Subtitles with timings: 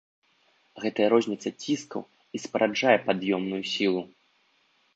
[0.85, 2.01] Гэтая розніца ціскаў
[2.39, 4.01] і спараджае пад'ёмную сілу.